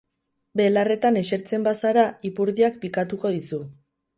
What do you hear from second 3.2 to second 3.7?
dizu.